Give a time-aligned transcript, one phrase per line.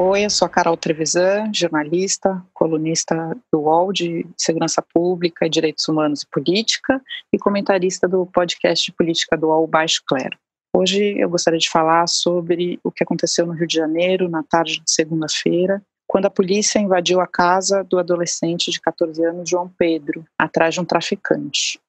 [0.00, 6.22] Oi, eu sou a Carol Trevisan, jornalista, colunista do UOL de Segurança Pública, Direitos Humanos
[6.22, 7.02] e Política
[7.32, 10.38] e comentarista do podcast de política do UOL Baixo Clero.
[10.72, 14.78] Hoje eu gostaria de falar sobre o que aconteceu no Rio de Janeiro na tarde
[14.78, 20.24] de segunda-feira, quando a polícia invadiu a casa do adolescente de 14 anos, João Pedro,
[20.38, 21.80] atrás de um traficante.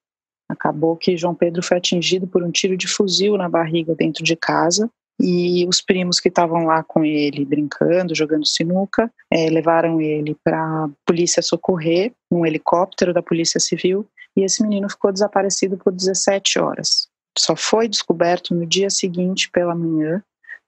[0.50, 4.36] Acabou que João Pedro foi atingido por um tiro de fuzil na barriga dentro de
[4.36, 10.36] casa e os primos que estavam lá com ele brincando, jogando sinuca, é, levaram ele
[10.44, 15.92] para a polícia socorrer, num helicóptero da Polícia Civil, e esse menino ficou desaparecido por
[15.92, 17.10] 17 horas.
[17.38, 20.24] Só foi descoberto no dia seguinte pela manhã,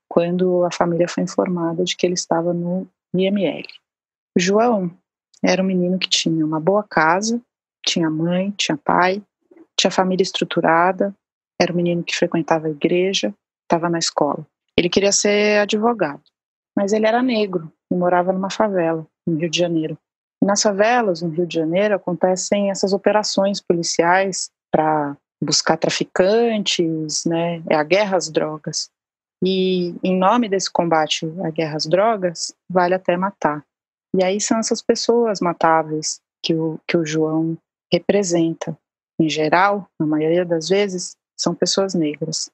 [0.08, 3.66] quando a família foi informada de que ele estava no IML.
[4.36, 4.90] João
[5.42, 7.40] era um menino que tinha uma boa casa,
[7.84, 9.22] tinha mãe, tinha pai,
[9.78, 11.14] tinha família estruturada,
[11.60, 13.34] era um menino que frequentava a igreja,
[13.72, 14.46] estava na escola.
[14.76, 16.22] Ele queria ser advogado,
[16.76, 19.98] mas ele era negro e morava numa favela, no Rio de Janeiro.
[20.42, 27.62] E nas favelas, no Rio de Janeiro, acontecem essas operações policiais para buscar traficantes, né?
[27.68, 28.90] É a guerra às drogas.
[29.44, 33.64] E em nome desse combate à guerra às drogas, vale até matar.
[34.14, 37.56] E aí são essas pessoas matáveis que o, que o João
[37.92, 38.76] representa.
[39.20, 42.50] Em geral, na maioria das vezes, são pessoas negras.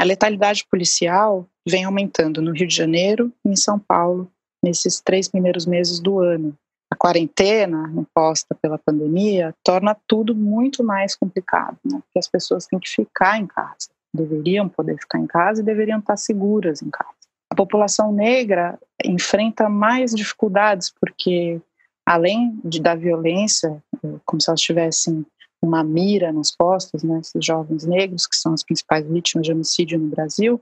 [0.00, 4.32] A letalidade policial vem aumentando no Rio de Janeiro e em São Paulo
[4.64, 6.56] nesses três primeiros meses do ano.
[6.90, 12.00] A quarentena imposta pela pandemia torna tudo muito mais complicado, né?
[12.00, 15.98] porque as pessoas têm que ficar em casa, deveriam poder ficar em casa e deveriam
[15.98, 17.10] estar seguras em casa.
[17.50, 21.60] A população negra enfrenta mais dificuldades porque,
[22.06, 23.82] além de, da violência,
[24.24, 25.26] como se elas tivessem
[25.62, 29.98] uma mira nas costas, né, esses jovens negros, que são as principais vítimas de homicídio
[29.98, 30.60] no Brasil,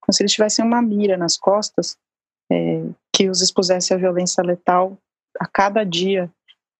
[0.00, 1.96] como se eles tivessem uma mira nas costas
[2.50, 2.82] é,
[3.14, 4.96] que os expusesse à violência letal
[5.38, 6.30] a cada dia.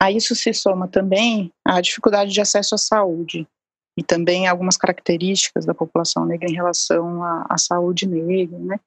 [0.00, 3.46] A isso se soma também a dificuldade de acesso à saúde
[3.98, 8.80] e também algumas características da população negra em relação à, à saúde negra, né,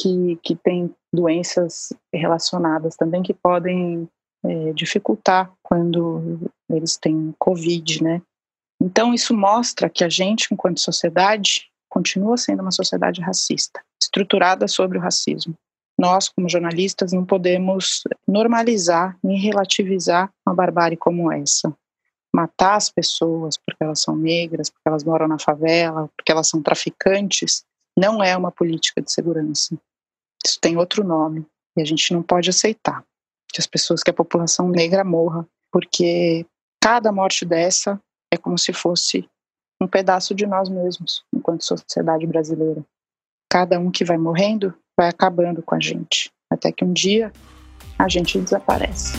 [0.00, 4.08] que, que tem doenças relacionadas também que podem
[4.44, 6.40] é, dificultar quando
[6.70, 8.22] eles têm Covid, né?
[8.80, 14.98] Então, isso mostra que a gente, enquanto sociedade, continua sendo uma sociedade racista, estruturada sobre
[14.98, 15.54] o racismo.
[15.98, 21.72] Nós, como jornalistas, não podemos normalizar nem relativizar uma barbárie como essa.
[22.34, 26.60] Matar as pessoas porque elas são negras, porque elas moram na favela, porque elas são
[26.60, 27.64] traficantes,
[27.96, 29.78] não é uma política de segurança.
[30.44, 33.04] Isso tem outro nome e a gente não pode aceitar
[33.54, 36.44] que as pessoas, que a população negra morra, porque
[36.82, 38.00] cada morte dessa
[38.32, 39.28] é como se fosse
[39.80, 42.84] um pedaço de nós mesmos, enquanto sociedade brasileira.
[43.48, 47.32] Cada um que vai morrendo vai acabando com a gente, até que um dia
[47.96, 49.16] a gente desaparece.